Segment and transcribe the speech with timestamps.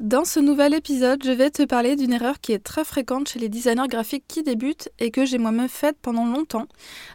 [0.00, 3.38] Dans ce nouvel épisode, je vais te parler d'une erreur qui est très fréquente chez
[3.38, 6.64] les designers graphiques qui débutent et que j'ai moi-même faite pendant longtemps.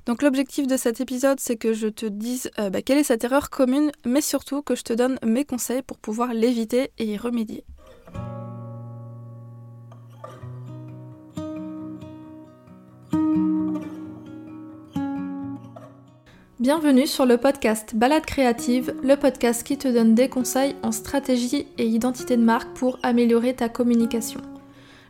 [0.06, 3.24] Donc l'objectif de cet épisode, c'est que je te dise euh, bah, quelle est cette
[3.24, 7.18] erreur commune, mais surtout que je te donne mes conseils pour pouvoir l'éviter et y
[7.18, 7.66] remédier.
[16.62, 21.68] Bienvenue sur le podcast Balade créative, le podcast qui te donne des conseils en stratégie
[21.78, 24.40] et identité de marque pour améliorer ta communication.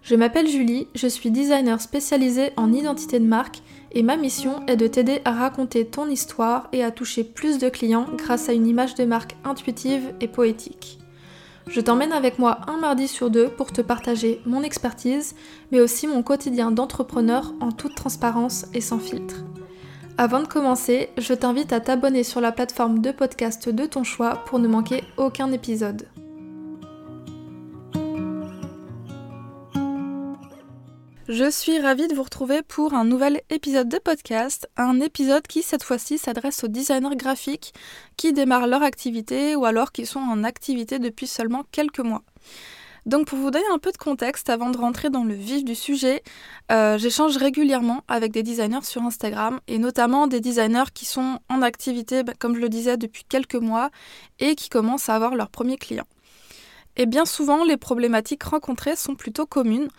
[0.01, 3.61] Je m'appelle Julie, je suis designer spécialisée en identité de marque
[3.91, 7.69] et ma mission est de t'aider à raconter ton histoire et à toucher plus de
[7.69, 10.97] clients grâce à une image de marque intuitive et poétique.
[11.67, 15.35] Je t'emmène avec moi un mardi sur deux pour te partager mon expertise,
[15.71, 19.43] mais aussi mon quotidien d'entrepreneur en toute transparence et sans filtre.
[20.17, 24.45] Avant de commencer, je t'invite à t'abonner sur la plateforme de podcast de ton choix
[24.45, 26.07] pour ne manquer aucun épisode.
[31.27, 35.63] Je suis ravie de vous retrouver pour un nouvel épisode de podcast, un épisode qui
[35.63, 37.73] cette fois-ci s'adresse aux designers graphiques
[38.15, 42.23] qui démarrent leur activité ou alors qui sont en activité depuis seulement quelques mois.
[43.05, 45.75] Donc pour vous donner un peu de contexte avant de rentrer dans le vif du
[45.75, 46.23] sujet,
[46.71, 51.61] euh, j'échange régulièrement avec des designers sur Instagram et notamment des designers qui sont en
[51.61, 53.91] activité, bah, comme je le disais, depuis quelques mois
[54.39, 56.07] et qui commencent à avoir leurs premiers clients.
[56.97, 59.89] Et bien souvent, les problématiques rencontrées sont plutôt communes.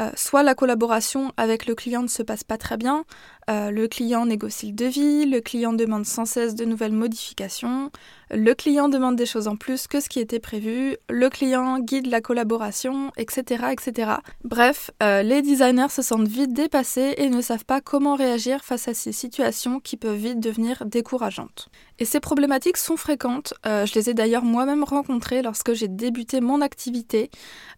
[0.00, 3.04] Euh, soit la collaboration avec le client ne se passe pas très bien,
[3.50, 7.90] euh, le client négocie le devis, le client demande sans cesse de nouvelles modifications,
[8.30, 12.06] le client demande des choses en plus que ce qui était prévu, le client guide
[12.06, 13.66] la collaboration, etc.
[13.70, 14.12] etc.
[14.44, 18.88] Bref, euh, les designers se sentent vite dépassés et ne savent pas comment réagir face
[18.88, 21.68] à ces situations qui peuvent vite devenir décourageantes.
[21.98, 26.60] Et ces problématiques sont fréquentes, je les ai d'ailleurs moi-même rencontrées lorsque j'ai débuté mon
[26.60, 27.30] activité.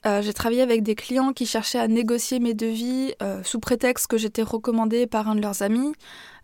[0.04, 3.12] J'ai travaillé avec des clients qui cherchaient à négocier mes devis
[3.42, 5.92] sous prétexte que j'étais recommandée par un de leurs amis.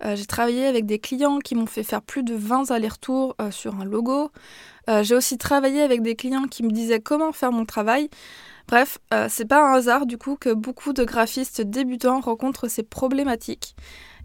[0.04, 3.50] Euh, j'ai travaillé avec des clients qui m'ont fait faire plus de 20 allers-retours euh,
[3.50, 4.30] sur un logo.
[4.88, 8.08] Euh, j'ai aussi travaillé avec des clients qui me disaient comment faire mon travail.
[8.66, 13.74] Bref, c'est pas un hasard du coup que beaucoup de graphistes débutants rencontrent ces problématiques.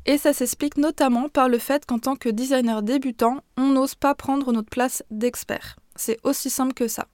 [0.06, 4.14] Et ça s'explique notamment par le fait qu'en tant que designer débutant, on n'ose pas
[4.14, 5.78] prendre notre place d'expert.
[5.96, 7.08] C'est aussi simple que ça.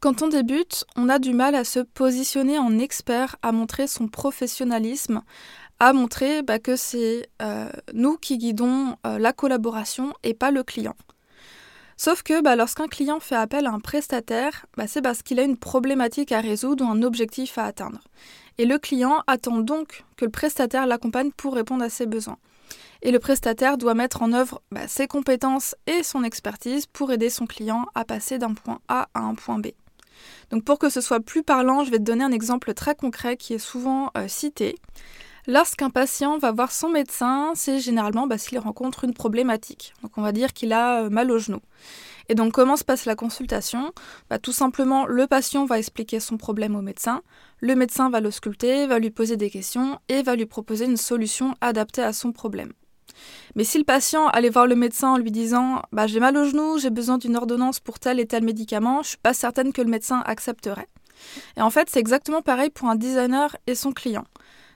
[0.00, 4.08] Quand on débute, on a du mal à se positionner en expert, à montrer son
[4.08, 5.20] professionnalisme,
[5.78, 10.62] à montrer bah, que c'est euh, nous qui guidons euh, la collaboration et pas le
[10.62, 10.96] client.
[11.98, 15.42] Sauf que bah, lorsqu'un client fait appel à un prestataire, bah, c'est parce qu'il a
[15.42, 18.00] une problématique à résoudre ou un objectif à atteindre.
[18.56, 22.38] Et le client attend donc que le prestataire l'accompagne pour répondre à ses besoins.
[23.02, 27.46] Et le prestataire doit mettre en œuvre ses compétences et son expertise pour aider son
[27.46, 29.68] client à passer d'un point A à un point B.
[30.50, 33.36] Donc pour que ce soit plus parlant, je vais te donner un exemple très concret
[33.36, 34.76] qui est souvent euh, cité.
[35.46, 39.94] Lorsqu'un patient va voir son médecin, c'est généralement bah, s'il rencontre une problématique.
[40.02, 41.60] Donc on va dire qu'il a euh, mal au genou.
[42.28, 43.92] Et donc comment se passe la consultation?
[44.28, 47.22] Bah, Tout simplement, le patient va expliquer son problème au médecin,
[47.58, 51.54] le médecin va l'ausculter, va lui poser des questions et va lui proposer une solution
[51.60, 52.72] adaptée à son problème.
[53.54, 56.44] Mais si le patient allait voir le médecin en lui disant bah, j'ai mal au
[56.44, 59.82] genou, j'ai besoin d'une ordonnance pour tel et tel médicament, je suis pas certaine que
[59.82, 60.88] le médecin accepterait.
[61.56, 64.24] Et en fait, c'est exactement pareil pour un designer et son client.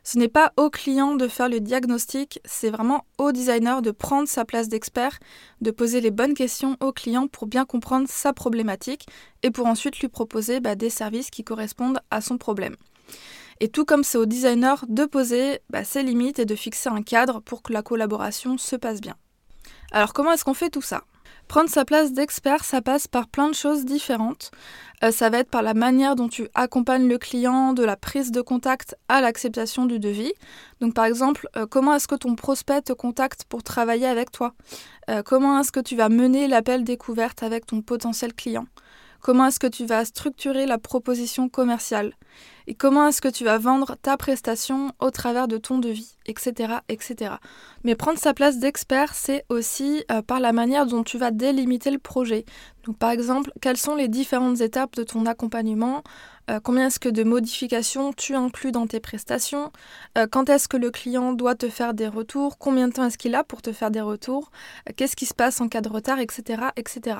[0.06, 4.28] Ce n'est pas au client de faire le diagnostic, c'est vraiment au designer de prendre
[4.28, 5.18] sa place d'expert,
[5.62, 9.06] de poser les bonnes questions au client pour bien comprendre sa problématique
[9.42, 12.76] et pour ensuite lui proposer bah, des services qui correspondent à son problème.
[13.60, 17.02] Et tout comme c'est au designer de poser bah, ses limites et de fixer un
[17.02, 19.16] cadre pour que la collaboration se passe bien.
[19.92, 21.04] Alors comment est-ce qu'on fait tout ça?
[21.48, 24.50] Prendre sa place d'expert, ça passe par plein de choses différentes.
[25.02, 28.32] Euh, ça va être par la manière dont tu accompagnes le client, de la prise
[28.32, 30.32] de contact à l'acceptation du devis.
[30.80, 34.54] Donc par exemple, euh, comment est-ce que ton prospect te contacte pour travailler avec toi?
[35.10, 38.66] Euh, Comment est-ce que tu vas mener l'appel découverte avec ton potentiel client?
[39.20, 42.14] Comment est-ce que tu vas structurer la proposition commerciale?
[42.66, 46.74] Et comment est-ce que tu vas vendre ta prestation au travers de ton devis, etc.
[46.88, 47.34] etc.
[47.84, 51.90] Mais prendre sa place d'expert, c'est aussi euh, par la manière dont tu vas délimiter
[51.90, 52.44] le projet.
[52.84, 56.02] Donc par exemple, quelles sont les différentes étapes de ton accompagnement
[56.50, 59.72] euh, combien est-ce que de modifications tu inclus dans tes prestations,
[60.18, 63.16] euh, quand est-ce que le client doit te faire des retours, combien de temps est-ce
[63.16, 64.50] qu'il a pour te faire des retours,
[64.96, 66.64] qu'est-ce qui se passe en cas de retard, etc.
[66.76, 67.16] etc.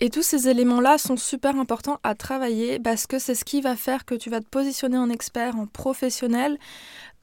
[0.00, 3.76] Et tous ces éléments-là sont super importants à travailler parce que c'est ce qui va
[3.76, 6.58] faire que tu vas te positionner en expert, en professionnel,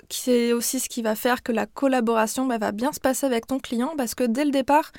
[0.10, 3.48] c'est aussi ce qui va faire que la collaboration bah, va bien se passer avec
[3.48, 4.92] ton client parce que dès le départ,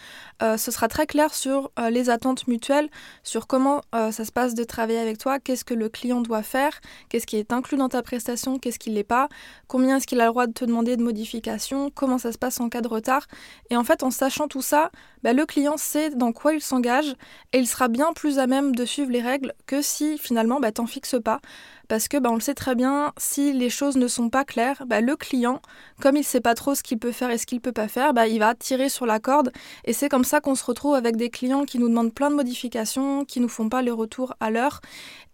[0.43, 2.89] euh, ce sera très clair sur euh, les attentes mutuelles,
[3.23, 6.43] sur comment euh, ça se passe de travailler avec toi, qu'est-ce que le client doit
[6.43, 9.29] faire, qu'est-ce qui est inclus dans ta prestation, qu'est-ce qui ne l'est pas,
[9.69, 12.61] combien est-ce qu'il a le droit de te demander de modifications, comment ça se passe
[12.61, 13.27] en cas de retard.
[13.71, 14.91] Et en fait, en sachant tout ça,
[15.23, 17.15] bah, le client sait dans quoi il s'engage
[17.53, 20.73] et il sera bien plus à même de suivre les règles que si finalement bah,
[20.73, 21.41] t'en fixes pas
[21.89, 24.85] parce que bah, on le sait très bien, si les choses ne sont pas claires,
[24.87, 25.61] bah, le client,
[26.01, 27.73] comme il ne sait pas trop ce qu'il peut faire et ce qu'il ne peut
[27.73, 29.53] pas faire, bah, il va tirer sur la corde.
[29.85, 32.37] Et c'est comme ça qu'on se retrouve avec des clients qui nous demandent plein de
[32.37, 34.81] modifications, qui nous font pas le retour à l'heure.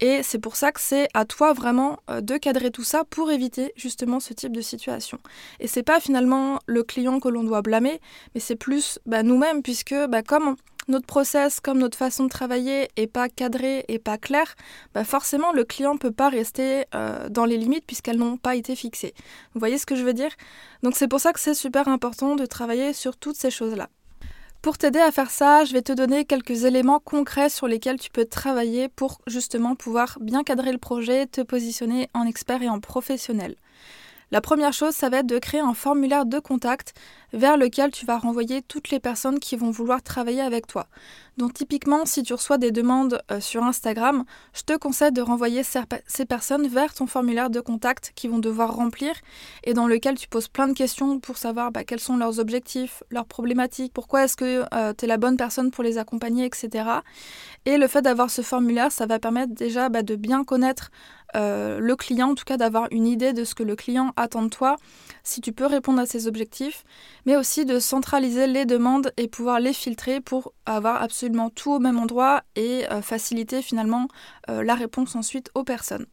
[0.00, 3.31] Et c'est pour ça que c'est à toi vraiment euh, de cadrer tout ça pour
[3.31, 5.19] éviter justement ce type de situation.
[5.61, 8.00] Et c'est pas finalement le client que l'on doit blâmer,
[8.35, 9.94] mais c'est plus nous-mêmes, puisque
[10.26, 10.56] comme
[10.88, 14.54] notre process comme notre façon de travailler est pas cadrée et pas claire,
[14.94, 18.74] bah forcément le client peut pas rester euh, dans les limites puisqu'elles n'ont pas été
[18.76, 19.14] fixées.
[19.54, 20.32] Vous voyez ce que je veux dire?
[20.82, 23.88] Donc c'est pour ça que c'est super important de travailler sur toutes ces choses-là.
[24.62, 28.10] Pour t'aider à faire ça, je vais te donner quelques éléments concrets sur lesquels tu
[28.10, 32.78] peux travailler pour justement pouvoir bien cadrer le projet, te positionner en expert et en
[32.78, 33.56] professionnel.
[34.32, 36.94] La première chose, ça va être de créer un formulaire de contact
[37.32, 40.86] vers lequel tu vas renvoyer toutes les personnes qui vont vouloir travailler avec toi.
[41.36, 45.62] Donc typiquement, si tu reçois des demandes euh, sur Instagram, je te conseille de renvoyer
[45.62, 49.14] ces personnes vers ton formulaire de contact qu'ils vont devoir remplir
[49.64, 53.02] et dans lequel tu poses plein de questions pour savoir bah, quels sont leurs objectifs,
[53.10, 56.84] leurs problématiques, pourquoi est-ce que euh, tu es la bonne personne pour les accompagner, etc.
[57.64, 60.90] Et le fait d'avoir ce formulaire, ça va permettre déjà bah, de bien connaître
[61.36, 64.42] euh, le client, en tout cas d'avoir une idée de ce que le client attend
[64.42, 64.76] de toi,
[65.22, 66.84] si tu peux répondre à ses objectifs,
[67.26, 71.78] mais aussi de centraliser les demandes et pouvoir les filtrer pour avoir absolument tout au
[71.78, 74.08] même endroit et euh, faciliter finalement
[74.48, 76.06] euh, la réponse ensuite aux personnes.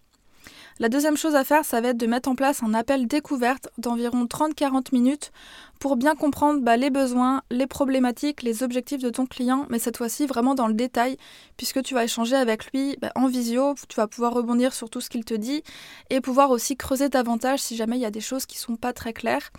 [0.79, 3.67] La deuxième chose à faire, ça va être de mettre en place un appel découverte
[3.79, 5.31] d'environ 30-40 minutes
[5.79, 9.97] pour bien comprendre bah, les besoins, les problématiques, les objectifs de ton client, mais cette
[9.97, 11.17] fois-ci vraiment dans le détail,
[11.55, 15.01] puisque tu vas échanger avec lui bah, en visio, tu vas pouvoir rebondir sur tout
[15.01, 15.63] ce qu'il te dit
[16.11, 18.75] et pouvoir aussi creuser davantage si jamais il y a des choses qui ne sont
[18.75, 19.51] pas très claires.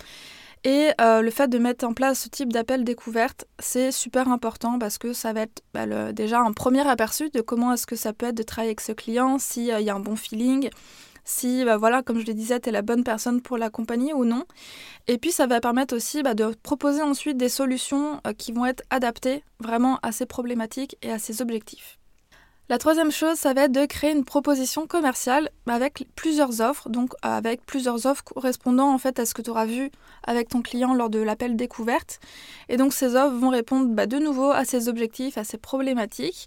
[0.65, 4.79] Et euh, le fait de mettre en place ce type d'appel découverte, c'est super important
[4.79, 8.13] parce que ça va être bah, déjà un premier aperçu de comment est-ce que ça
[8.13, 10.69] peut être de travailler avec ce client, s'il euh, y a un bon feeling,
[11.29, 14.25] si, bah, voilà, comme je le disais, tu es la bonne personne pour l'accompagner ou
[14.25, 14.45] non.
[15.09, 18.65] Et puis, ça va permettre aussi bah, de proposer ensuite des solutions euh, qui vont
[18.65, 21.99] être adaptées vraiment à ses problématiques et à ses objectifs.
[22.71, 27.15] La troisième chose, ça va être de créer une proposition commerciale avec plusieurs offres, donc
[27.23, 29.91] avec plusieurs offres correspondant en fait à ce que tu auras vu
[30.23, 32.21] avec ton client lors de l'appel découverte.
[32.69, 36.47] Et donc ces offres vont répondre bah, de nouveau à ses objectifs, à ses problématiques.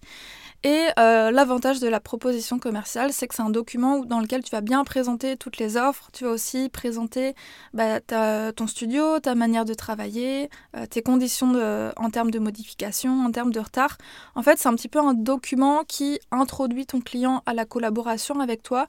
[0.63, 4.51] Et euh, l'avantage de la proposition commerciale, c'est que c'est un document dans lequel tu
[4.51, 6.09] vas bien présenter toutes les offres.
[6.13, 7.33] Tu vas aussi présenter
[7.73, 11.53] bah, ton studio, ta manière de travailler, euh, tes conditions
[11.97, 13.97] en termes de modification, en termes de retard.
[14.35, 18.39] En fait, c'est un petit peu un document qui introduit ton client à la collaboration
[18.39, 18.87] avec toi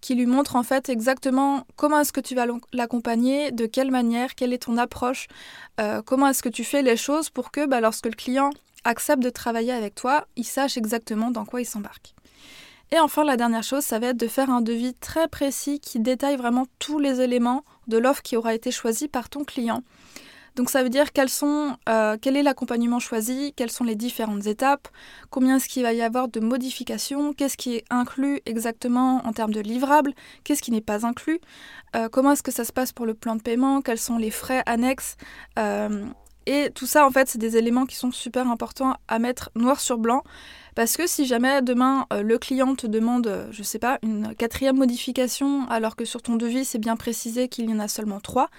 [0.00, 4.34] qui lui montre en fait exactement comment est-ce que tu vas l'accompagner, de quelle manière,
[4.34, 5.26] quelle est ton approche,
[5.80, 8.50] euh, comment est-ce que tu fais les choses pour que bah, lorsque le client
[8.84, 12.14] accepte de travailler avec toi, il sache exactement dans quoi il s'embarque.
[12.92, 15.98] Et enfin, la dernière chose, ça va être de faire un devis très précis qui
[15.98, 19.82] détaille vraiment tous les éléments de l'offre qui aura été choisie par ton client.
[20.56, 21.04] Donc ça veut dire
[21.88, 24.88] euh, quel est l'accompagnement choisi, quelles sont les différentes étapes,
[25.28, 29.52] combien est-ce qu'il va y avoir de modifications, qu'est-ce qui est inclus exactement en termes
[29.52, 30.14] de livrables,
[30.44, 31.40] qu'est-ce qui n'est pas inclus,
[31.94, 34.30] euh, comment est-ce que ça se passe pour le plan de paiement, quels sont les
[34.30, 35.16] frais annexes,
[35.58, 36.06] euh,
[36.46, 39.80] et tout ça, en fait, c'est des éléments qui sont super importants à mettre noir
[39.80, 40.22] sur blanc.
[40.76, 44.34] Parce que si jamais demain euh, le client te demande, euh, je sais pas, une
[44.34, 48.20] quatrième modification, alors que sur ton devis c'est bien précisé qu'il y en a seulement
[48.20, 48.50] trois,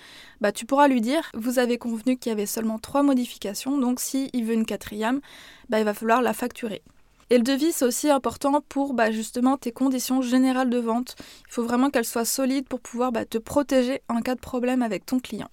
[0.42, 4.00] bah tu pourras lui dire, vous avez convenu qu'il y avait seulement trois modifications, donc
[4.00, 5.22] s'il il veut une quatrième,
[5.70, 6.82] bah il va falloir la facturer.
[7.30, 11.16] Et le devis, c'est aussi important pour bah, justement tes conditions générales de vente.
[11.20, 14.82] Il faut vraiment qu'elles soient solides pour pouvoir bah, te protéger en cas de problème
[14.82, 15.50] avec ton client.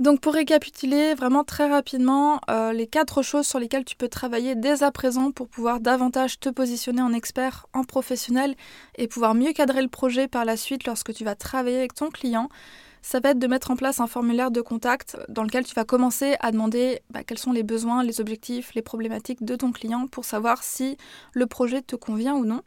[0.00, 4.54] Donc pour récapituler vraiment très rapidement, euh, les quatre choses sur lesquelles tu peux travailler
[4.54, 8.54] dès à présent pour pouvoir davantage te positionner en expert, en professionnel
[8.96, 12.08] et pouvoir mieux cadrer le projet par la suite lorsque tu vas travailler avec ton
[12.08, 12.48] client,
[13.02, 15.84] ça va être de mettre en place un formulaire de contact dans lequel tu vas
[15.84, 20.06] commencer à demander bah, quels sont les besoins, les objectifs, les problématiques de ton client
[20.06, 20.96] pour savoir si
[21.34, 22.62] le projet te convient ou non.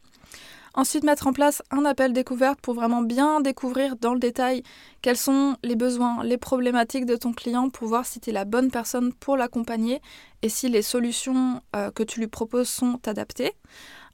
[0.76, 4.64] Ensuite, mettre en place un appel découverte pour vraiment bien découvrir dans le détail
[5.02, 8.44] quels sont les besoins, les problématiques de ton client pour voir si tu es la
[8.44, 10.00] bonne personne pour l'accompagner
[10.42, 13.52] et si les solutions euh, que tu lui proposes sont adaptées.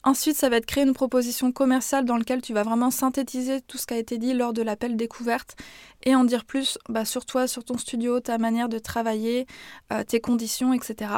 [0.03, 3.79] Ensuite, ça va être créer une proposition commerciale dans laquelle tu vas vraiment synthétiser tout
[3.79, 5.55] ce qui a été dit lors de l'appel découverte
[6.03, 9.47] et en dire plus bah, sur toi, sur ton studio, ta manière de travailler,
[9.91, 11.09] euh, tes conditions, etc.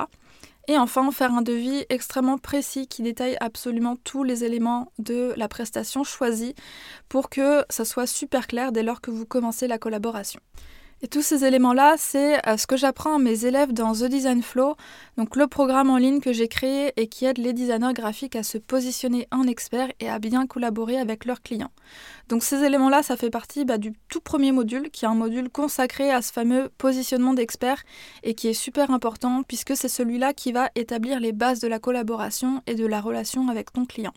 [0.67, 5.49] Et enfin, faire un devis extrêmement précis qui détaille absolument tous les éléments de la
[5.49, 6.55] prestation choisie
[7.09, 10.39] pour que ça soit super clair dès lors que vous commencez la collaboration.
[11.03, 14.41] Et tous ces éléments-là, c'est euh, ce que j'apprends à mes élèves dans The Design
[14.41, 14.77] Flow,
[15.17, 18.43] donc le programme en ligne que j'ai créé et qui aide les designers graphiques à
[18.43, 21.71] se positionner en expert et à bien collaborer avec leurs clients.
[22.29, 25.49] Donc ces éléments-là, ça fait partie bah, du tout premier module, qui est un module
[25.49, 27.83] consacré à ce fameux positionnement d'expert
[28.23, 31.79] et qui est super important puisque c'est celui-là qui va établir les bases de la
[31.79, 34.13] collaboration et de la relation avec ton client.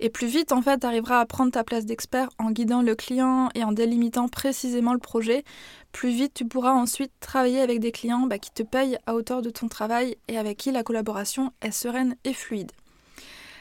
[0.00, 2.94] Et plus vite, en fait, tu arriveras à prendre ta place d'expert en guidant le
[2.94, 5.44] client et en délimitant précisément le projet.
[5.92, 9.42] Plus vite, tu pourras ensuite travailler avec des clients bah, qui te payent à hauteur
[9.42, 12.72] de ton travail et avec qui la collaboration est sereine et fluide.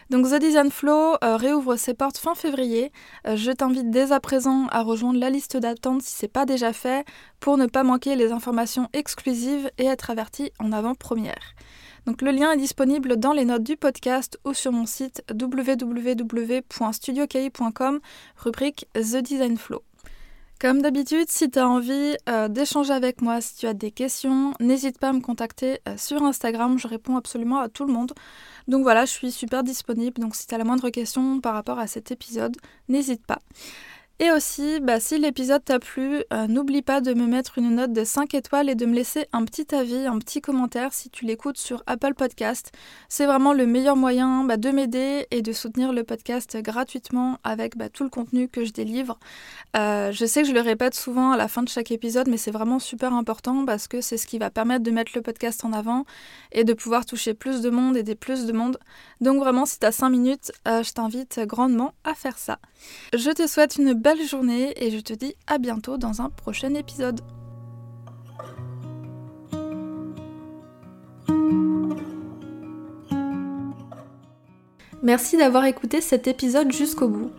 [0.10, 2.92] Donc The Design Flow euh, réouvre ses portes fin février.
[3.26, 6.46] Euh, je t'invite dès à présent à rejoindre la liste d'attente si ce n'est pas
[6.46, 7.06] déjà fait
[7.40, 11.56] pour ne pas manquer les informations exclusives et être averti en avant-première.
[12.06, 18.00] Donc le lien est disponible dans les notes du podcast ou sur mon site www.studioki.com,
[18.38, 19.82] rubrique The Design Flow.
[20.60, 24.54] Comme d'habitude, si tu as envie euh, d'échanger avec moi, si tu as des questions,
[24.62, 28.14] n'hésite pas à me contacter euh, sur Instagram, je réponds absolument à tout le monde.
[28.70, 31.80] Donc voilà, je suis super disponible, donc si tu as la moindre question par rapport
[31.80, 32.56] à cet épisode,
[32.88, 33.40] n'hésite pas.
[34.20, 37.94] Et aussi, bah, si l'épisode t'a plu, euh, n'oublie pas de me mettre une note
[37.94, 41.26] de 5 étoiles et de me laisser un petit avis, un petit commentaire si tu
[41.26, 42.72] l'écoutes sur Apple Podcast.
[43.10, 47.76] C'est vraiment le meilleur moyen bah, de m'aider et de soutenir le podcast gratuitement avec
[47.76, 49.18] bah, tout le contenu que je délivre.
[49.76, 52.38] Euh, je sais que je le répète souvent à la fin de chaque épisode, mais
[52.38, 55.66] c'est vraiment super important parce que c'est ce qui va permettre de mettre le podcast
[55.66, 56.06] en avant
[56.52, 58.78] et de pouvoir toucher plus de monde, aider plus de monde.
[59.22, 62.60] Donc vraiment, si tu as 5 minutes, euh, je t'invite grandement à faire ça.
[63.14, 66.74] Je te souhaite une belle journée et je te dis à bientôt dans un prochain
[66.74, 67.22] épisode.
[75.04, 77.32] Merci d'avoir écouté cet épisode jusqu'au bout.